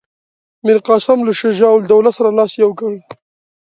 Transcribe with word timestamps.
میرقاسم 0.65 1.19
له 1.27 1.31
شجاع 1.41 1.73
الدوله 1.77 2.11
سره 2.17 2.29
لاس 2.37 2.51
یو 2.63 2.71
کړی. 2.79 2.99